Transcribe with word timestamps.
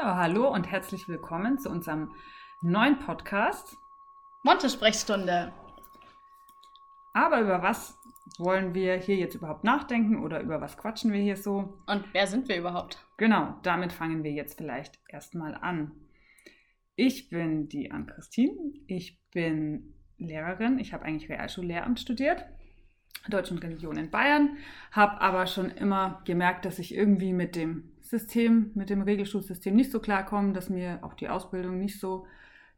Ja, 0.00 0.16
hallo 0.16 0.48
und 0.48 0.70
herzlich 0.70 1.08
willkommen 1.08 1.58
zu 1.58 1.70
unserem 1.70 2.12
neuen 2.62 3.00
Podcast. 3.00 3.76
Monte-Sprechstunde. 4.44 5.52
Aber 7.14 7.40
über 7.40 7.62
was 7.62 7.98
wollen 8.38 8.74
wir 8.74 8.94
hier 8.94 9.16
jetzt 9.16 9.34
überhaupt 9.34 9.64
nachdenken 9.64 10.22
oder 10.22 10.40
über 10.40 10.60
was 10.60 10.76
quatschen 10.76 11.12
wir 11.12 11.20
hier 11.20 11.36
so? 11.36 11.80
Und 11.86 12.04
wer 12.12 12.28
sind 12.28 12.48
wir 12.48 12.56
überhaupt? 12.56 13.04
Genau, 13.16 13.56
damit 13.64 13.92
fangen 13.92 14.22
wir 14.22 14.30
jetzt 14.30 14.58
vielleicht 14.58 15.00
erstmal 15.08 15.56
an. 15.56 15.90
Ich 16.94 17.28
bin 17.28 17.68
die 17.68 17.90
Ann-Christine. 17.90 18.56
Ich 18.86 19.20
bin 19.32 19.94
Lehrerin. 20.16 20.78
Ich 20.78 20.92
habe 20.92 21.06
eigentlich 21.06 21.28
Realschullehramt 21.28 21.98
studiert. 21.98 22.44
Deutsch 23.28 23.50
und 23.50 23.62
Religion 23.62 23.96
in 23.96 24.10
Bayern, 24.10 24.56
habe 24.92 25.20
aber 25.20 25.46
schon 25.46 25.70
immer 25.70 26.22
gemerkt, 26.24 26.64
dass 26.64 26.78
ich 26.78 26.94
irgendwie 26.94 27.32
mit 27.32 27.56
dem 27.56 27.92
System, 28.00 28.70
mit 28.74 28.90
dem 28.90 29.02
Regelschulsystem 29.02 29.74
nicht 29.74 29.90
so 29.90 30.00
klarkommen, 30.00 30.54
dass 30.54 30.70
mir 30.70 31.00
auch 31.02 31.14
die 31.14 31.28
Ausbildung 31.28 31.78
nicht 31.78 32.00
so 32.00 32.26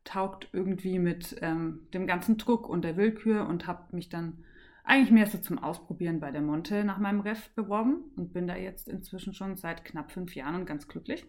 taugt 0.05 0.49
irgendwie 0.53 0.99
mit 0.99 1.37
ähm, 1.43 1.87
dem 1.93 2.07
ganzen 2.07 2.39
Druck 2.39 2.69
und 2.69 2.83
der 2.83 2.97
Willkür 2.97 3.47
und 3.47 3.67
habe 3.67 3.95
mich 3.95 4.09
dann 4.09 4.45
eigentlich 4.83 5.11
mehr 5.11 5.27
so 5.27 5.39
zum 5.39 5.59
Ausprobieren 5.59 6.21
bei 6.21 6.31
der 6.31 6.41
Monte 6.41 6.85
nach 6.85 6.99
meinem 6.99 7.21
Ref 7.21 7.51
beworben 7.51 8.11
und 8.17 8.33
bin 8.33 8.49
da 8.49 8.57
jetzt 8.57 8.89
inzwischen 8.89 9.35
schon 9.35 9.57
seit 9.57 9.85
knapp 9.85 10.11
fünf 10.11 10.35
Jahren 10.35 10.57
und 10.57 10.67
ganz 10.67 10.89
glücklich. 10.89 11.27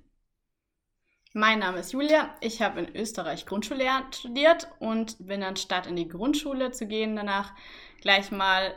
Mein 1.34 1.60
Name 1.60 1.80
ist 1.80 1.94
Julia. 1.94 2.36
Ich 2.42 2.62
habe 2.62 2.82
in 2.82 2.96
Österreich 2.96 3.46
Grundschullehramt 3.46 4.16
studiert 4.16 4.68
und 4.80 5.16
bin 5.26 5.42
dann 5.42 5.56
statt 5.56 5.88
in 5.88 5.96
die 5.96 6.08
Grundschule 6.08 6.72
zu 6.72 6.88
gehen, 6.88 7.16
danach 7.16 7.54
gleich 8.02 8.32
mal 8.32 8.74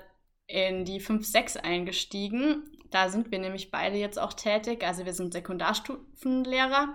in 0.47 0.85
die 0.85 1.01
5-6 1.01 1.59
eingestiegen 1.59 2.75
da 2.95 3.09
sind 3.09 3.33
wir 3.33 3.41
nämlich 3.41 3.73
beide 3.73 3.97
jetzt 3.97 4.21
auch 4.21 4.35
tätig. 4.35 4.87
Also 4.87 5.05
wir 5.05 5.13
sind 5.13 5.33
Sekundarstufenlehrer. 5.33 6.95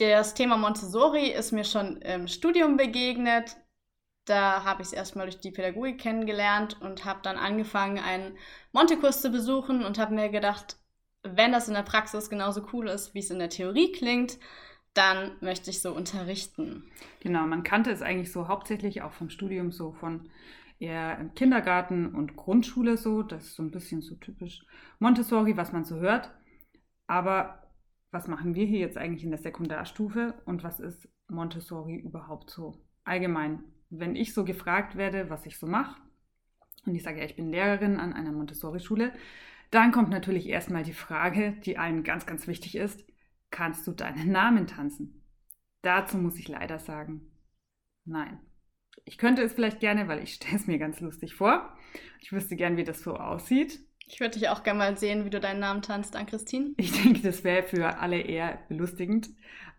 Das 0.00 0.34
Thema 0.34 0.56
Montessori 0.56 1.28
ist 1.30 1.52
mir 1.52 1.62
schon 1.62 1.98
im 1.98 2.26
Studium 2.26 2.76
begegnet. 2.76 3.56
Da 4.24 4.64
habe 4.64 4.82
ich 4.82 4.88
es 4.88 4.92
erstmal 4.92 5.26
durch 5.26 5.38
die 5.38 5.52
Pädagogik 5.52 6.00
kennengelernt 6.00 6.76
und 6.80 7.04
habe 7.04 7.20
dann 7.22 7.36
angefangen, 7.36 8.00
einen 8.00 8.36
Montekurs 8.72 9.22
zu 9.22 9.30
besuchen 9.30 9.84
und 9.84 9.96
habe 9.96 10.12
mir 10.12 10.28
gedacht, 10.28 10.76
wenn 11.22 11.52
das 11.52 11.68
in 11.68 11.74
der 11.74 11.82
Praxis 11.82 12.28
genauso 12.28 12.66
cool 12.72 12.88
ist, 12.88 13.14
wie 13.14 13.20
es 13.20 13.30
in 13.30 13.38
der 13.38 13.50
Theorie 13.50 13.92
klingt, 13.92 14.38
dann 14.92 15.36
möchte 15.40 15.70
ich 15.70 15.80
so 15.80 15.92
unterrichten. 15.92 16.90
Genau, 17.20 17.46
man 17.46 17.62
kannte 17.62 17.92
es 17.92 18.02
eigentlich 18.02 18.32
so 18.32 18.48
hauptsächlich 18.48 19.02
auch 19.02 19.12
vom 19.12 19.30
Studium 19.30 19.70
so 19.70 19.92
von 19.92 20.28
eher 20.78 21.18
im 21.18 21.34
Kindergarten 21.34 22.14
und 22.14 22.36
Grundschule 22.36 22.96
so. 22.96 23.22
Das 23.22 23.44
ist 23.44 23.54
so 23.56 23.62
ein 23.62 23.70
bisschen 23.70 24.00
so 24.00 24.14
typisch 24.16 24.64
Montessori, 24.98 25.56
was 25.56 25.72
man 25.72 25.84
so 25.84 25.96
hört. 25.96 26.32
Aber 27.06 27.62
was 28.10 28.28
machen 28.28 28.54
wir 28.54 28.66
hier 28.66 28.80
jetzt 28.80 28.96
eigentlich 28.96 29.24
in 29.24 29.30
der 29.30 29.40
Sekundarstufe 29.40 30.34
und 30.46 30.64
was 30.64 30.80
ist 30.80 31.08
Montessori 31.28 31.96
überhaupt 31.96 32.50
so 32.50 32.80
allgemein? 33.04 33.64
Wenn 33.90 34.16
ich 34.16 34.34
so 34.34 34.44
gefragt 34.44 34.96
werde, 34.96 35.30
was 35.30 35.46
ich 35.46 35.58
so 35.58 35.66
mache, 35.66 36.00
und 36.86 36.94
ich 36.94 37.02
sage 37.02 37.18
ja, 37.18 37.24
ich 37.24 37.36
bin 37.36 37.50
Lehrerin 37.50 37.98
an 37.98 38.12
einer 38.12 38.32
Montessori-Schule, 38.32 39.12
dann 39.70 39.92
kommt 39.92 40.08
natürlich 40.08 40.48
erstmal 40.48 40.82
die 40.82 40.94
Frage, 40.94 41.52
die 41.64 41.76
allen 41.76 42.02
ganz, 42.02 42.24
ganz 42.24 42.46
wichtig 42.46 42.76
ist, 42.76 43.04
kannst 43.50 43.86
du 43.86 43.92
deinen 43.92 44.30
Namen 44.32 44.66
tanzen? 44.66 45.22
Dazu 45.82 46.16
muss 46.18 46.38
ich 46.38 46.48
leider 46.48 46.78
sagen, 46.78 47.30
nein. 48.04 48.40
Ich 49.04 49.18
könnte 49.18 49.42
es 49.42 49.52
vielleicht 49.52 49.80
gerne, 49.80 50.08
weil 50.08 50.22
ich 50.22 50.34
stelle 50.34 50.56
es 50.56 50.66
mir 50.66 50.78
ganz 50.78 51.00
lustig 51.00 51.34
vor. 51.34 51.76
Ich 52.20 52.32
wüsste 52.32 52.56
gern, 52.56 52.76
wie 52.76 52.84
das 52.84 53.00
so 53.00 53.16
aussieht. 53.16 53.80
Ich 54.06 54.20
würde 54.20 54.38
dich 54.38 54.48
auch 54.48 54.62
gerne 54.62 54.78
mal 54.78 54.96
sehen, 54.96 55.24
wie 55.24 55.30
du 55.30 55.38
deinen 55.38 55.60
Namen 55.60 55.82
tanzt, 55.82 56.16
an 56.16 56.26
Christine. 56.26 56.72
Ich 56.78 56.92
denke, 57.02 57.20
das 57.20 57.44
wäre 57.44 57.62
für 57.62 57.98
alle 57.98 58.20
eher 58.20 58.58
belustigend. 58.68 59.28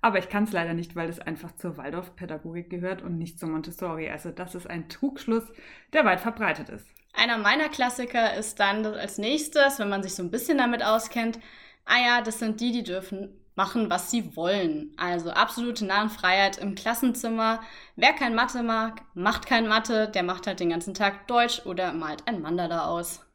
Aber 0.02 0.20
ich 0.20 0.30
kann 0.30 0.46
es 0.46 0.52
leider 0.52 0.74
nicht, 0.74 0.96
weil 0.96 1.10
es 1.10 1.20
einfach 1.20 1.56
zur 1.56 1.78
Waldorf-Pädagogik 1.78 2.70
gehört 2.70 3.02
und 3.02 3.18
nicht 3.18 3.40
zur 3.40 3.50
Montessori. 3.50 4.10
Also 4.10 4.32
das 4.32 4.56
ist 4.56 4.70
ein 4.70 4.88
Trugschluss, 4.88 5.44
der 5.92 6.06
weit 6.06 6.22
verbreitet 6.22 6.70
ist. 6.70 6.86
Einer 7.14 7.38
meiner 7.38 7.70
Klassiker 7.70 8.36
ist 8.36 8.60
dann 8.60 8.86
als 8.86 9.18
nächstes, 9.18 9.80
wenn 9.80 9.90
man 9.90 10.04
sich 10.04 10.14
so 10.14 10.24
ein 10.24 10.32
bisschen 10.32 10.58
damit 10.58 10.84
auskennt, 10.84 11.40
ah 11.86 12.00
ja, 12.00 12.22
das 12.22 12.40
sind 12.40 12.62
die, 12.62 12.72
die 12.72 12.84
dürfen 12.84 13.39
machen, 13.60 13.90
was 13.90 14.10
sie 14.10 14.38
wollen. 14.38 14.94
Also 14.96 15.32
absolute 15.32 15.86
Namenfreiheit 15.86 16.60
im 16.60 16.76
Klassenzimmer. 16.76 17.60
Wer 17.98 18.14
kein 18.14 18.34
Mathe 18.34 18.64
mag, 18.64 19.02
macht 19.16 19.48
kein 19.48 19.68
Mathe, 19.68 20.08
der 20.08 20.24
macht 20.24 20.48
halt 20.48 20.62
den 20.62 20.70
ganzen 20.70 20.94
Tag 20.94 21.28
Deutsch 21.28 21.66
oder 21.66 21.92
malt 21.92 22.26
ein 22.26 22.42
Mandala 22.42 22.88
aus. 22.88 23.30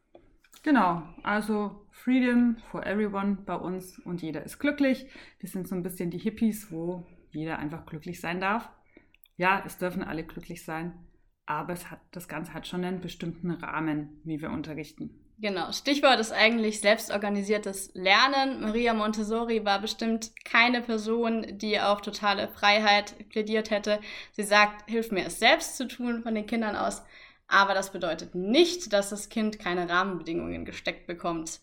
Genau, 0.62 1.02
also 1.22 1.86
Freedom 1.90 2.56
for 2.70 2.86
everyone 2.86 3.36
bei 3.44 3.54
uns 3.54 3.98
und 3.98 4.22
jeder 4.22 4.42
ist 4.44 4.58
glücklich. 4.58 5.06
Wir 5.40 5.48
sind 5.50 5.68
so 5.68 5.74
ein 5.74 5.82
bisschen 5.82 6.10
die 6.10 6.18
Hippies, 6.18 6.72
wo 6.72 7.06
jeder 7.30 7.58
einfach 7.58 7.84
glücklich 7.84 8.18
sein 8.18 8.40
darf. 8.40 8.70
Ja, 9.36 9.62
es 9.66 9.76
dürfen 9.76 10.02
alle 10.02 10.24
glücklich 10.24 10.64
sein, 10.64 10.94
aber 11.44 11.74
es 11.74 11.90
hat, 11.90 12.00
das 12.12 12.28
Ganze 12.28 12.54
hat 12.54 12.66
schon 12.66 12.82
einen 12.82 13.02
bestimmten 13.02 13.50
Rahmen, 13.50 14.22
wie 14.24 14.40
wir 14.40 14.50
unterrichten. 14.50 15.23
Genau, 15.44 15.70
Stichwort 15.72 16.20
ist 16.20 16.32
eigentlich 16.32 16.80
selbstorganisiertes 16.80 17.90
Lernen. 17.92 18.62
Maria 18.62 18.94
Montessori 18.94 19.62
war 19.62 19.78
bestimmt 19.78 20.30
keine 20.42 20.80
Person, 20.80 21.58
die 21.58 21.78
auf 21.78 22.00
totale 22.00 22.48
Freiheit 22.48 23.28
plädiert 23.28 23.70
hätte. 23.70 24.00
Sie 24.32 24.42
sagt, 24.42 24.88
hilf 24.88 25.12
mir 25.12 25.26
es 25.26 25.38
selbst 25.38 25.76
zu 25.76 25.86
tun 25.86 26.22
von 26.22 26.34
den 26.34 26.46
Kindern 26.46 26.76
aus. 26.76 27.02
Aber 27.46 27.74
das 27.74 27.92
bedeutet 27.92 28.34
nicht, 28.34 28.94
dass 28.94 29.10
das 29.10 29.28
Kind 29.28 29.58
keine 29.58 29.86
Rahmenbedingungen 29.86 30.64
gesteckt 30.64 31.06
bekommt. 31.06 31.60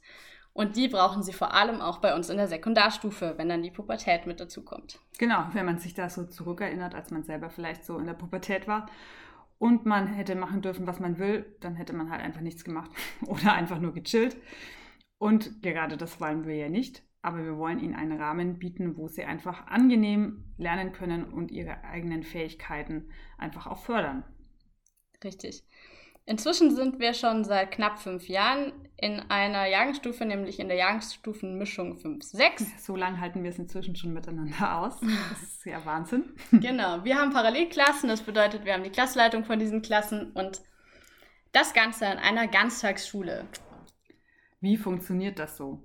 Und 0.53 0.75
die 0.75 0.87
brauchen 0.87 1.23
sie 1.23 1.33
vor 1.33 1.55
allem 1.55 1.81
auch 1.81 1.97
bei 2.01 2.13
uns 2.13 2.29
in 2.29 2.37
der 2.37 2.47
Sekundarstufe, 2.47 3.33
wenn 3.37 3.49
dann 3.49 3.63
die 3.63 3.71
Pubertät 3.71 4.27
mit 4.27 4.39
dazu 4.39 4.63
kommt. 4.63 4.99
Genau, 5.17 5.47
wenn 5.53 5.65
man 5.65 5.79
sich 5.79 5.95
da 5.95 6.07
so 6.07 6.25
zurückerinnert, 6.25 6.93
als 6.93 7.09
man 7.09 7.23
selber 7.23 7.49
vielleicht 7.49 7.83
so 7.83 7.97
in 7.97 8.05
der 8.05 8.13
Pubertät 8.13 8.67
war 8.67 8.85
und 9.61 9.85
man 9.85 10.07
hätte 10.07 10.33
machen 10.33 10.63
dürfen, 10.63 10.87
was 10.87 10.99
man 10.99 11.19
will, 11.19 11.45
dann 11.59 11.75
hätte 11.75 11.93
man 11.93 12.09
halt 12.09 12.23
einfach 12.23 12.41
nichts 12.41 12.63
gemacht 12.63 12.89
oder 13.27 13.53
einfach 13.53 13.79
nur 13.79 13.93
gechillt. 13.93 14.35
Und 15.19 15.61
gerade 15.61 15.97
das 15.97 16.19
wollen 16.19 16.47
wir 16.47 16.55
ja 16.55 16.67
nicht, 16.67 17.03
aber 17.21 17.45
wir 17.45 17.57
wollen 17.57 17.79
ihnen 17.79 17.93
einen 17.93 18.19
Rahmen 18.19 18.57
bieten, 18.57 18.97
wo 18.97 19.07
sie 19.07 19.23
einfach 19.23 19.67
angenehm 19.67 20.45
lernen 20.57 20.93
können 20.93 21.25
und 21.25 21.51
ihre 21.51 21.83
eigenen 21.83 22.23
Fähigkeiten 22.23 23.11
einfach 23.37 23.67
auch 23.67 23.77
fördern. 23.77 24.23
Richtig. 25.23 25.63
Inzwischen 26.31 26.73
sind 26.73 26.97
wir 26.99 27.13
schon 27.13 27.43
seit 27.43 27.71
knapp 27.71 27.99
fünf 27.99 28.29
Jahren 28.29 28.71
in 28.95 29.19
einer 29.29 29.65
Jahrgangsstufe, 29.67 30.23
nämlich 30.23 30.61
in 30.61 30.69
der 30.69 30.77
Jahrgangsstufenmischung 30.77 31.97
5-6. 31.97 32.79
So 32.79 32.95
lange 32.95 33.19
halten 33.19 33.43
wir 33.43 33.49
es 33.49 33.59
inzwischen 33.59 33.97
schon 33.97 34.13
miteinander 34.13 34.77
aus. 34.77 34.97
Das 35.01 35.41
ist 35.43 35.65
ja 35.65 35.83
Wahnsinn. 35.83 36.23
Genau, 36.53 37.03
wir 37.03 37.17
haben 37.17 37.33
Parallelklassen, 37.33 38.07
das 38.07 38.21
bedeutet, 38.21 38.63
wir 38.63 38.73
haben 38.73 38.85
die 38.85 38.91
Klassleitung 38.91 39.43
von 39.43 39.59
diesen 39.59 39.81
Klassen 39.81 40.31
und 40.31 40.61
das 41.51 41.73
Ganze 41.73 42.05
in 42.05 42.17
einer 42.17 42.47
Ganztagsschule. 42.47 43.45
Wie 44.61 44.77
funktioniert 44.77 45.37
das 45.37 45.57
so? 45.57 45.83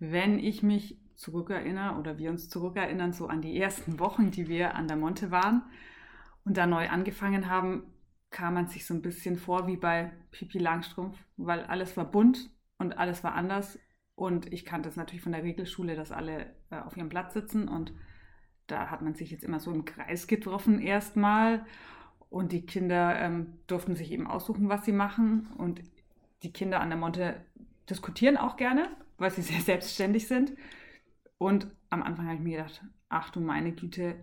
Wenn 0.00 0.40
ich 0.40 0.64
mich 0.64 0.98
zurückerinnere 1.14 1.96
oder 1.96 2.18
wir 2.18 2.30
uns 2.30 2.48
zurückerinnern, 2.48 3.12
so 3.12 3.28
an 3.28 3.40
die 3.40 3.56
ersten 3.56 4.00
Wochen, 4.00 4.32
die 4.32 4.48
wir 4.48 4.74
an 4.74 4.88
der 4.88 4.96
Monte 4.96 5.30
waren 5.30 5.62
und 6.44 6.56
da 6.56 6.66
neu 6.66 6.88
angefangen 6.88 7.48
haben, 7.48 7.84
kam 8.36 8.52
man 8.52 8.68
sich 8.68 8.84
so 8.84 8.92
ein 8.92 9.00
bisschen 9.00 9.38
vor 9.38 9.66
wie 9.66 9.78
bei 9.78 10.12
Pipi 10.30 10.58
Langstrumpf, 10.58 11.16
weil 11.38 11.64
alles 11.64 11.96
war 11.96 12.04
bunt 12.04 12.50
und 12.76 12.98
alles 12.98 13.24
war 13.24 13.34
anders. 13.34 13.78
Und 14.14 14.52
ich 14.52 14.66
kannte 14.66 14.90
es 14.90 14.96
natürlich 14.96 15.22
von 15.22 15.32
der 15.32 15.42
Regelschule, 15.42 15.96
dass 15.96 16.12
alle 16.12 16.54
äh, 16.68 16.76
auf 16.76 16.98
ihrem 16.98 17.08
Platz 17.08 17.32
sitzen 17.32 17.66
und 17.66 17.94
da 18.66 18.90
hat 18.90 19.00
man 19.00 19.14
sich 19.14 19.30
jetzt 19.30 19.42
immer 19.42 19.58
so 19.58 19.72
im 19.72 19.86
Kreis 19.86 20.26
getroffen 20.26 20.80
erstmal. 20.80 21.64
Und 22.28 22.52
die 22.52 22.66
Kinder 22.66 23.18
ähm, 23.18 23.54
durften 23.68 23.96
sich 23.96 24.12
eben 24.12 24.26
aussuchen, 24.26 24.68
was 24.68 24.84
sie 24.84 24.92
machen. 24.92 25.48
Und 25.56 25.80
die 26.42 26.52
Kinder 26.52 26.80
an 26.80 26.90
der 26.90 26.98
Monte 26.98 27.42
diskutieren 27.88 28.36
auch 28.36 28.58
gerne, 28.58 28.90
weil 29.16 29.30
sie 29.30 29.40
sehr 29.42 29.62
selbstständig 29.62 30.28
sind. 30.28 30.52
Und 31.38 31.68
am 31.88 32.02
Anfang 32.02 32.26
habe 32.26 32.36
ich 32.36 32.42
mir 32.42 32.58
gedacht, 32.58 32.84
ach 33.08 33.30
du 33.30 33.40
meine 33.40 33.72
Güte, 33.72 34.16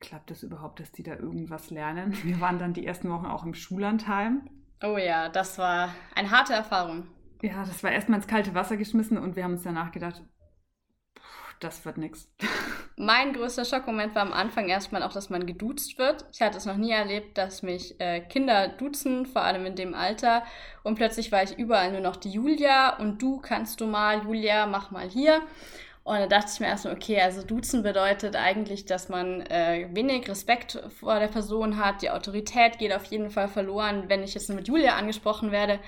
klappt 0.00 0.30
es 0.30 0.42
überhaupt, 0.42 0.80
dass 0.80 0.92
die 0.92 1.02
da 1.02 1.14
irgendwas 1.14 1.70
lernen? 1.70 2.16
Wir 2.24 2.40
waren 2.40 2.58
dann 2.58 2.74
die 2.74 2.86
ersten 2.86 3.10
Wochen 3.10 3.26
auch 3.26 3.44
im 3.44 3.54
Schullandheim. 3.54 4.48
Oh 4.82 4.98
ja, 4.98 5.28
das 5.28 5.58
war 5.58 5.94
eine 6.14 6.30
harte 6.30 6.52
Erfahrung. 6.52 7.06
Ja, 7.42 7.64
das 7.64 7.82
war 7.82 7.92
erstmal 7.92 8.18
ins 8.18 8.28
kalte 8.28 8.54
Wasser 8.54 8.76
geschmissen 8.76 9.18
und 9.18 9.36
wir 9.36 9.44
haben 9.44 9.52
uns 9.52 9.62
danach 9.62 9.90
gedacht, 9.92 10.22
das 11.60 11.84
wird 11.84 11.96
nichts. 11.96 12.30
Mein 12.96 13.32
größter 13.32 13.64
Schockmoment 13.64 14.14
war 14.14 14.22
am 14.22 14.32
Anfang 14.32 14.68
erstmal 14.68 15.02
auch, 15.02 15.12
dass 15.12 15.30
man 15.30 15.46
geduzt 15.46 15.98
wird. 15.98 16.26
Ich 16.32 16.40
hatte 16.40 16.56
es 16.56 16.66
noch 16.66 16.76
nie 16.76 16.90
erlebt, 16.90 17.36
dass 17.36 17.62
mich 17.62 17.98
äh, 18.00 18.20
Kinder 18.20 18.68
duzen, 18.68 19.26
vor 19.26 19.42
allem 19.42 19.66
in 19.66 19.76
dem 19.76 19.94
Alter. 19.94 20.44
Und 20.82 20.96
plötzlich 20.96 21.32
war 21.32 21.42
ich 21.42 21.58
überall 21.58 21.92
nur 21.92 22.00
noch 22.00 22.16
die 22.16 22.30
Julia 22.30 22.96
und 22.96 23.20
du 23.20 23.38
kannst 23.38 23.80
du 23.80 23.86
mal, 23.86 24.22
Julia, 24.24 24.66
mach 24.66 24.90
mal 24.90 25.08
hier. 25.08 25.42
Und 26.06 26.20
da 26.20 26.26
dachte 26.28 26.52
ich 26.54 26.60
mir 26.60 26.66
erstmal, 26.68 26.94
okay, 26.94 27.20
also 27.20 27.42
duzen 27.42 27.82
bedeutet 27.82 28.36
eigentlich, 28.36 28.84
dass 28.84 29.08
man 29.08 29.40
äh, 29.40 29.88
wenig 29.90 30.28
Respekt 30.28 30.80
vor 31.00 31.18
der 31.18 31.26
Person 31.26 31.78
hat. 31.78 32.00
Die 32.00 32.10
Autorität 32.10 32.78
geht 32.78 32.92
auf 32.92 33.06
jeden 33.06 33.28
Fall 33.28 33.48
verloren, 33.48 34.04
wenn 34.06 34.22
ich 34.22 34.32
jetzt 34.34 34.48
mit 34.48 34.68
Julia 34.68 34.94
angesprochen 34.94 35.50
werde. 35.50 35.80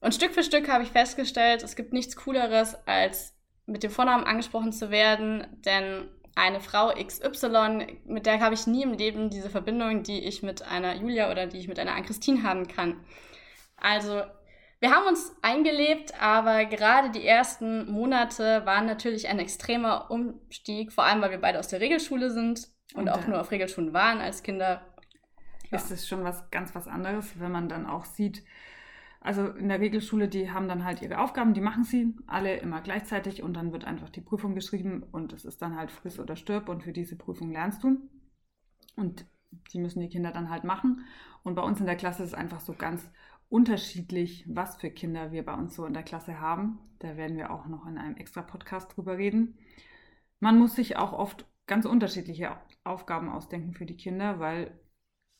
Und 0.00 0.14
Stück 0.14 0.32
für 0.32 0.44
Stück 0.44 0.68
habe 0.68 0.84
ich 0.84 0.90
festgestellt, 0.90 1.64
es 1.64 1.74
gibt 1.74 1.92
nichts 1.92 2.14
Cooleres, 2.14 2.76
als 2.86 3.34
mit 3.66 3.82
dem 3.82 3.90
Vornamen 3.90 4.22
angesprochen 4.22 4.70
zu 4.70 4.92
werden. 4.92 5.44
Denn 5.64 6.08
eine 6.36 6.60
Frau 6.60 6.92
XY, 6.94 7.98
mit 8.04 8.26
der 8.26 8.38
habe 8.38 8.54
ich 8.54 8.68
nie 8.68 8.84
im 8.84 8.92
Leben 8.92 9.28
diese 9.28 9.50
Verbindung, 9.50 10.04
die 10.04 10.20
ich 10.20 10.44
mit 10.44 10.62
einer 10.62 10.94
Julia 10.94 11.32
oder 11.32 11.48
die 11.48 11.58
ich 11.58 11.66
mit 11.66 11.80
einer 11.80 11.96
Ann-Christine 11.96 12.44
haben 12.44 12.68
kann. 12.68 13.00
Also 13.76 14.22
wir 14.80 14.90
haben 14.90 15.08
uns 15.08 15.34
eingelebt, 15.42 16.20
aber 16.20 16.64
gerade 16.66 17.10
die 17.10 17.26
ersten 17.26 17.90
Monate 17.90 18.64
waren 18.64 18.86
natürlich 18.86 19.28
ein 19.28 19.38
extremer 19.38 20.10
Umstieg, 20.10 20.92
vor 20.92 21.04
allem 21.04 21.20
weil 21.20 21.32
wir 21.32 21.40
beide 21.40 21.58
aus 21.58 21.68
der 21.68 21.80
Regelschule 21.80 22.30
sind 22.30 22.68
und, 22.94 23.02
und 23.02 23.08
auch 23.08 23.26
nur 23.26 23.40
auf 23.40 23.50
Regelschulen 23.50 23.92
waren 23.92 24.20
als 24.20 24.42
Kinder. 24.42 24.82
Ja. 25.70 25.78
Ist 25.78 25.90
es 25.90 26.08
schon 26.08 26.24
was 26.24 26.50
ganz 26.50 26.74
was 26.74 26.86
anderes, 26.86 27.38
wenn 27.40 27.52
man 27.52 27.68
dann 27.68 27.86
auch 27.86 28.04
sieht, 28.04 28.44
also 29.20 29.48
in 29.48 29.68
der 29.68 29.80
Regelschule, 29.80 30.28
die 30.28 30.50
haben 30.50 30.68
dann 30.68 30.84
halt 30.84 31.02
ihre 31.02 31.18
Aufgaben, 31.18 31.52
die 31.52 31.60
machen 31.60 31.84
sie 31.84 32.14
alle 32.26 32.56
immer 32.56 32.80
gleichzeitig 32.80 33.42
und 33.42 33.54
dann 33.54 33.72
wird 33.72 33.84
einfach 33.84 34.10
die 34.10 34.20
Prüfung 34.20 34.54
geschrieben 34.54 35.02
und 35.02 35.32
es 35.32 35.44
ist 35.44 35.60
dann 35.60 35.76
halt 35.76 35.90
friss 35.90 36.20
oder 36.20 36.36
stirb 36.36 36.68
und 36.68 36.84
für 36.84 36.92
diese 36.92 37.16
Prüfung 37.16 37.50
lernst 37.50 37.82
du. 37.82 37.98
Und 38.96 39.26
die 39.72 39.80
müssen 39.80 40.00
die 40.00 40.08
Kinder 40.08 40.30
dann 40.30 40.50
halt 40.50 40.64
machen. 40.64 41.04
Und 41.42 41.54
bei 41.54 41.62
uns 41.62 41.80
in 41.80 41.86
der 41.86 41.96
Klasse 41.96 42.22
ist 42.22 42.30
es 42.30 42.34
einfach 42.34 42.60
so 42.60 42.74
ganz 42.74 43.10
unterschiedlich, 43.48 44.44
was 44.48 44.76
für 44.76 44.90
Kinder 44.90 45.32
wir 45.32 45.44
bei 45.44 45.54
uns 45.54 45.74
so 45.74 45.86
in 45.86 45.94
der 45.94 46.02
Klasse 46.02 46.40
haben. 46.40 46.78
Da 46.98 47.16
werden 47.16 47.36
wir 47.36 47.50
auch 47.50 47.66
noch 47.66 47.86
in 47.86 47.98
einem 47.98 48.16
extra 48.16 48.42
Podcast 48.42 48.96
drüber 48.96 49.16
reden. 49.16 49.58
Man 50.40 50.58
muss 50.58 50.74
sich 50.74 50.96
auch 50.96 51.12
oft 51.12 51.46
ganz 51.66 51.84
unterschiedliche 51.84 52.56
Aufgaben 52.84 53.30
ausdenken 53.30 53.74
für 53.74 53.86
die 53.86 53.96
Kinder, 53.96 54.40
weil 54.40 54.78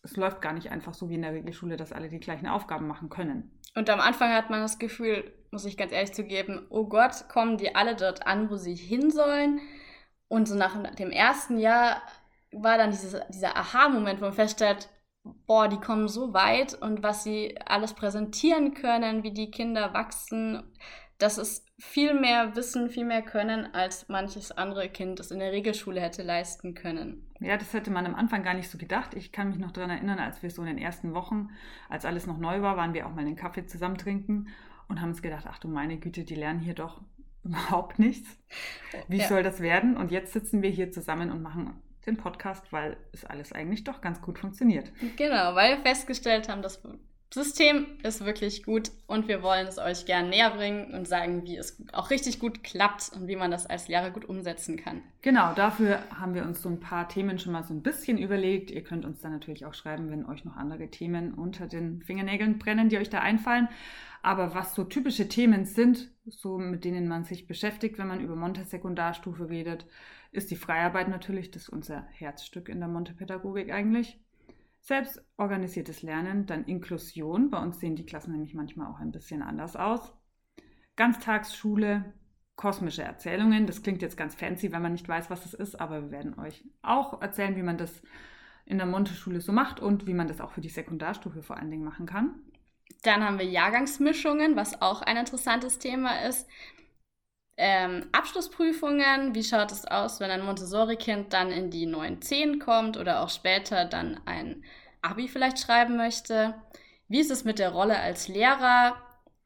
es 0.02 0.16
läuft 0.16 0.40
gar 0.40 0.52
nicht 0.52 0.70
einfach 0.70 0.94
so 0.94 1.08
wie 1.08 1.16
in 1.16 1.22
der 1.22 1.32
Regelschule, 1.32 1.76
dass 1.76 1.93
alle 1.93 2.08
die 2.08 2.20
gleichen 2.20 2.46
Aufgaben 2.46 2.87
machen 2.87 3.08
können. 3.08 3.50
Und 3.75 3.90
am 3.90 4.00
Anfang 4.00 4.32
hat 4.32 4.50
man 4.50 4.60
das 4.60 4.78
Gefühl, 4.78 5.32
muss 5.50 5.64
ich 5.64 5.76
ganz 5.76 5.93
ehrlich 5.93 6.12
zugeben, 6.12 6.66
oh 6.70 6.87
Gott, 6.88 7.28
kommen 7.28 7.56
die 7.56 7.75
alle 7.75 7.96
dort 7.96 8.26
an, 8.26 8.50
wo 8.50 8.56
sie 8.56 8.75
hin 8.75 9.10
sollen? 9.10 9.60
Und 10.28 10.46
so 10.46 10.55
nach 10.55 10.76
dem 10.94 11.10
ersten 11.10 11.58
Jahr 11.58 12.02
war 12.52 12.78
dann 12.78 12.90
dieses, 12.90 13.16
dieser 13.28 13.56
Aha-Moment, 13.56 14.20
wo 14.20 14.26
man 14.26 14.34
feststellt, 14.34 14.88
boah, 15.46 15.69
die 15.69 15.78
kommen 15.78 16.08
so 16.08 16.32
weit 16.32 16.75
und 16.75 17.02
was 17.02 17.25
sie 17.25 17.58
alles 17.64 17.94
präsentieren 17.94 18.75
können, 18.75 19.22
wie 19.22 19.32
die 19.32 19.50
Kinder 19.50 19.94
wachsen, 19.94 20.62
das 21.19 21.36
ist 21.36 21.66
viel 21.78 22.14
mehr 22.14 22.54
Wissen, 22.54 22.90
viel 22.90 23.04
mehr 23.04 23.22
Können, 23.22 23.75
als 23.75 24.08
manches 24.08 24.52
andere 24.52 24.88
Kind 24.88 25.19
das 25.19 25.30
in 25.30 25.40
der 25.40 25.52
Regelschule 25.52 26.00
hätte 26.00 26.22
leisten 26.22 26.75
können. 26.75 27.26
Ja, 27.40 27.56
das 27.56 27.72
hätte 27.72 27.90
man 27.90 28.06
am 28.06 28.14
Anfang 28.14 28.44
gar 28.44 28.54
nicht 28.54 28.70
so 28.70 28.78
gedacht. 28.78 29.14
Ich 29.14 29.32
kann 29.32 29.48
mich 29.48 29.58
noch 29.58 29.72
daran 29.72 29.90
erinnern, 29.90 30.19
als 30.20 30.42
wir 30.42 30.50
so 30.50 30.62
in 30.62 30.69
den 30.69 30.78
ersten 30.78 31.14
Wochen, 31.14 31.50
als 31.88 32.04
alles 32.04 32.26
noch 32.26 32.38
neu 32.38 32.62
war, 32.62 32.76
waren 32.76 32.94
wir 32.94 33.06
auch 33.06 33.14
mal 33.14 33.20
einen 33.20 33.36
Kaffee 33.36 33.66
zusammen 33.66 33.98
trinken 33.98 34.48
und 34.88 35.00
haben 35.00 35.10
uns 35.10 35.22
gedacht, 35.22 35.46
ach 35.48 35.58
du 35.58 35.69
meine 35.69 35.98
Güte, 35.98 36.24
die 36.24 36.36
lernen 36.36 36.60
hier 36.60 36.74
doch 36.74 37.00
überhaupt 37.44 37.98
nichts. 37.98 38.38
Wie 39.08 39.19
ja. 39.19 39.28
soll 39.28 39.42
das 39.42 39.60
werden? 39.60 39.96
Und 39.96 40.12
jetzt 40.12 40.32
sitzen 40.32 40.62
wir 40.62 40.70
hier 40.70 40.92
zusammen 40.92 41.31
und 41.32 41.42
machen 41.42 41.81
den 42.06 42.16
Podcast, 42.16 42.72
weil 42.72 42.96
es 43.12 43.24
alles 43.24 43.52
eigentlich 43.52 43.84
doch 43.84 44.00
ganz 44.00 44.20
gut 44.20 44.38
funktioniert. 44.38 44.90
Genau, 45.16 45.54
weil 45.54 45.76
wir 45.76 45.82
festgestellt 45.82 46.48
haben, 46.48 46.62
das 46.62 46.80
System 47.32 47.86
ist 48.02 48.24
wirklich 48.24 48.62
gut 48.62 48.90
und 49.06 49.28
wir 49.28 49.42
wollen 49.42 49.66
es 49.66 49.76
euch 49.76 50.06
gerne 50.06 50.30
näher 50.30 50.50
bringen 50.50 50.94
und 50.94 51.06
sagen, 51.06 51.44
wie 51.44 51.58
es 51.58 51.82
auch 51.92 52.08
richtig 52.08 52.38
gut 52.38 52.64
klappt 52.64 53.10
und 53.14 53.28
wie 53.28 53.36
man 53.36 53.50
das 53.50 53.66
als 53.66 53.86
Lehrer 53.86 54.10
gut 54.10 54.24
umsetzen 54.24 54.78
kann. 54.78 55.02
Genau, 55.20 55.52
dafür 55.52 56.02
haben 56.18 56.34
wir 56.34 56.44
uns 56.44 56.62
so 56.62 56.70
ein 56.70 56.80
paar 56.80 57.06
Themen 57.06 57.38
schon 57.38 57.52
mal 57.52 57.64
so 57.64 57.74
ein 57.74 57.82
bisschen 57.82 58.16
überlegt. 58.16 58.70
Ihr 58.70 58.82
könnt 58.82 59.04
uns 59.04 59.20
dann 59.20 59.32
natürlich 59.32 59.66
auch 59.66 59.74
schreiben, 59.74 60.10
wenn 60.10 60.24
euch 60.24 60.46
noch 60.46 60.56
andere 60.56 60.88
Themen 60.88 61.34
unter 61.34 61.66
den 61.66 62.02
Fingernägeln 62.02 62.58
brennen, 62.58 62.88
die 62.88 62.96
euch 62.96 63.10
da 63.10 63.20
einfallen. 63.20 63.68
Aber 64.22 64.54
was 64.54 64.74
so 64.74 64.84
typische 64.84 65.28
Themen 65.28 65.66
sind, 65.66 66.08
so 66.26 66.56
mit 66.58 66.84
denen 66.84 67.08
man 67.08 67.24
sich 67.24 67.46
beschäftigt, 67.46 67.98
wenn 67.98 68.08
man 68.08 68.20
über 68.20 68.36
Monte-Sekundarstufe 68.36 69.50
redet, 69.50 69.84
ist 70.30 70.50
die 70.50 70.56
Freiarbeit 70.56 71.08
natürlich, 71.08 71.50
das 71.50 71.62
ist 71.62 71.69
unser 71.69 72.02
Herzstück 72.12 72.69
in 72.69 72.80
der 72.80 72.88
Monte-Pädagogik 72.88 73.72
eigentlich. 73.72 74.20
Selbstorganisiertes 74.80 76.02
Lernen, 76.02 76.46
dann 76.46 76.64
Inklusion. 76.64 77.50
Bei 77.50 77.58
uns 77.58 77.80
sehen 77.80 77.96
die 77.96 78.06
Klassen 78.06 78.32
nämlich 78.32 78.54
manchmal 78.54 78.90
auch 78.92 79.00
ein 79.00 79.12
bisschen 79.12 79.42
anders 79.42 79.76
aus. 79.76 80.14
Ganztagsschule, 80.96 82.12
kosmische 82.56 83.02
Erzählungen. 83.02 83.66
Das 83.66 83.82
klingt 83.82 84.02
jetzt 84.02 84.16
ganz 84.16 84.34
fancy, 84.34 84.72
wenn 84.72 84.82
man 84.82 84.92
nicht 84.92 85.08
weiß, 85.08 85.30
was 85.30 85.42
das 85.42 85.54
ist, 85.54 85.80
aber 85.80 86.02
wir 86.02 86.10
werden 86.10 86.38
euch 86.38 86.64
auch 86.82 87.20
erzählen, 87.20 87.56
wie 87.56 87.62
man 87.62 87.78
das 87.78 88.02
in 88.66 88.78
der 88.78 88.86
Monte-Schule 88.86 89.40
so 89.40 89.52
macht 89.52 89.81
und 89.81 90.06
wie 90.06 90.14
man 90.14 90.28
das 90.28 90.40
auch 90.40 90.50
für 90.50 90.60
die 90.60 90.69
Sekundarstufe 90.69 91.42
vor 91.42 91.56
allen 91.56 91.70
Dingen 91.70 91.84
machen 91.84 92.06
kann. 92.06 92.34
Dann 93.02 93.24
haben 93.24 93.38
wir 93.38 93.46
Jahrgangsmischungen, 93.46 94.56
was 94.56 94.82
auch 94.82 95.02
ein 95.02 95.16
interessantes 95.16 95.78
Thema 95.78 96.26
ist. 96.26 96.48
Ähm, 97.60 98.06
Abschlussprüfungen, 98.12 99.34
wie 99.34 99.43
schaut 99.43 99.72
es 99.72 99.84
aus, 99.84 100.20
wenn 100.20 100.31
ein 100.31 100.44
Montessori-Kind 100.44 101.32
dann 101.32 101.50
in 101.50 101.72
die 101.72 101.88
9-10 101.88 102.60
kommt 102.60 102.96
oder 102.96 103.20
auch 103.20 103.31
später 103.31 103.84
dann 103.84 104.20
ein 104.26 104.62
Abi 105.02 105.26
vielleicht 105.26 105.58
schreiben 105.58 105.96
möchte? 105.96 106.55
Wie 107.08 107.19
ist 107.19 107.32
es 107.32 107.43
mit 107.43 107.58
der 107.58 107.70
Rolle 107.70 107.99
als 107.99 108.28
Lehrer? 108.28 108.94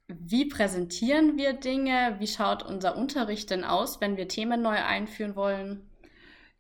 Wie 0.09 0.45
präsentieren 0.45 1.39
wir 1.39 1.55
Dinge? 1.55 2.17
Wie 2.19 2.27
schaut 2.27 2.63
unser 2.63 2.99
Unterricht 2.99 3.49
denn 3.49 3.65
aus, 3.65 4.03
wenn 4.03 4.19
wir 4.19 4.29
Themen 4.29 4.61
neu 4.61 4.77
einführen 4.77 5.35
wollen? 5.35 5.89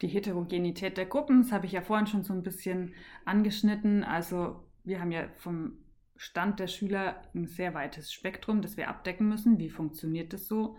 Die 0.00 0.08
Heterogenität 0.08 0.96
der 0.96 1.04
Gruppen, 1.04 1.42
das 1.42 1.52
habe 1.52 1.66
ich 1.66 1.72
ja 1.72 1.82
vorhin 1.82 2.06
schon 2.06 2.22
so 2.22 2.32
ein 2.32 2.42
bisschen 2.42 2.94
angeschnitten. 3.26 4.04
Also 4.04 4.64
wir 4.84 5.00
haben 5.00 5.12
ja 5.12 5.28
vom 5.36 5.76
Stand 6.16 6.60
der 6.60 6.68
Schüler 6.68 7.20
ein 7.34 7.46
sehr 7.46 7.74
weites 7.74 8.10
Spektrum, 8.10 8.62
das 8.62 8.78
wir 8.78 8.88
abdecken 8.88 9.28
müssen. 9.28 9.58
Wie 9.58 9.68
funktioniert 9.68 10.32
das 10.32 10.48
so? 10.48 10.78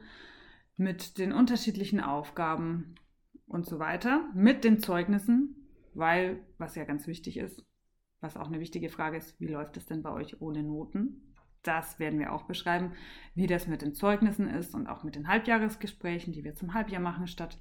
Mit 0.84 1.18
den 1.18 1.32
unterschiedlichen 1.32 2.00
Aufgaben 2.02 2.96
und 3.48 3.66
so 3.66 3.80
weiter, 3.80 4.30
mit 4.34 4.64
den 4.64 4.80
Zeugnissen, 4.80 5.70
weil, 5.94 6.46
was 6.58 6.76
ja 6.76 6.84
ganz 6.84 7.08
wichtig 7.08 7.38
ist, 7.38 7.66
was 8.20 8.38
auch 8.38 8.48
eine 8.48 8.60
wichtige 8.60 8.90
Frage 8.90 9.18
ist, 9.18 9.40
wie 9.40 9.48
läuft 9.48 9.78
es 9.78 9.86
denn 9.86 10.02
bei 10.02 10.12
euch 10.12 10.42
ohne 10.42 10.64
Noten? 10.64 11.34
Das 11.62 12.00
werden 12.00 12.20
wir 12.20 12.34
auch 12.34 12.44
beschreiben, 12.44 12.94
wie 13.36 13.48
das 13.48 13.68
mit 13.68 13.82
den 13.82 13.94
Zeugnissen 13.94 14.50
ist 14.50 14.74
und 14.74 14.88
auch 14.88 15.04
mit 15.04 15.16
den 15.16 15.28
Halbjahresgesprächen, 15.28 16.34
die 16.34 16.44
wir 16.44 16.56
zum 16.56 16.74
Halbjahr 16.74 17.02
machen 17.02 17.28
statt 17.28 17.60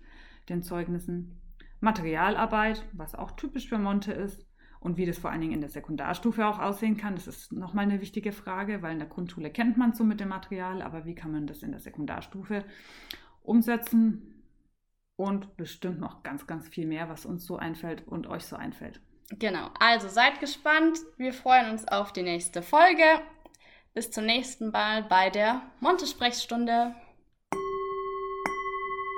den 0.49 0.63
Zeugnissen. 0.63 1.41
Materialarbeit, 1.81 2.85
was 2.93 3.15
auch 3.15 3.33
typisch 3.33 3.69
für 3.69 3.79
Monte 3.79 4.13
ist, 4.13 4.47
und 4.83 4.97
wie 4.97 5.07
das 5.07 5.19
vor 5.19 5.31
allen 5.31 5.41
Dingen 5.41 5.55
in 5.55 5.61
der 5.61 5.71
Sekundarstufe 5.71 6.45
auch 6.45 6.59
aussehen 6.59 6.97
kann, 6.97 7.15
das 7.15 7.29
ist 7.29 7.53
nochmal 7.53 7.85
eine 7.85 8.01
wichtige 8.01 8.33
Frage, 8.33 8.83
weil 8.83 8.93
in 8.93 8.99
der 8.99 9.09
Grundschule 9.09 9.51
kennt 9.51 9.77
man 9.77 9.95
so 9.95 10.03
mit 10.03 10.19
dem 10.19 10.29
Material, 10.29 10.83
aber 10.83 11.05
wie 11.05 11.15
kann 11.15 11.31
man 11.31 11.47
das 11.47 11.63
in 11.63 11.71
der 11.71 11.81
Sekundarstufe 11.81 12.65
umsetzen? 13.43 14.29
Und 15.15 15.57
bestimmt 15.57 16.01
noch 16.01 16.25
ganz, 16.25 16.49
ganz 16.49 16.67
viel 16.69 16.87
mehr, 16.87 17.09
was 17.09 17.27
uns 17.27 17.47
so 17.47 17.57
einfällt 17.57 18.09
und 18.09 18.27
euch 18.27 18.45
so 18.45 18.57
einfällt. 18.57 19.01
Genau, 19.39 19.71
also 19.79 20.09
seid 20.09 20.41
gespannt. 20.41 20.99
Wir 21.17 21.33
freuen 21.33 21.71
uns 21.71 21.87
auf 21.87 22.13
die 22.13 22.23
nächste 22.23 22.61
Folge. 22.61 23.05
Bis 23.95 24.11
zum 24.11 24.25
nächsten 24.25 24.71
Mal 24.71 25.05
bei 25.05 25.31
der 25.31 25.63
Monte-Sprechstunde. 25.81 26.95